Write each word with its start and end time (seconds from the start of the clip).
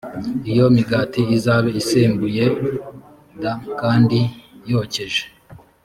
iyo 0.51 0.65
migati 0.75 1.21
izabe 1.35 1.69
isembuwe 1.81 2.45
d 3.41 3.43
kandi 3.81 4.19
yokeje 4.69 5.23